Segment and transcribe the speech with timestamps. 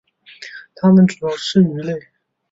[0.77, 1.93] 它们主要吃鱼类。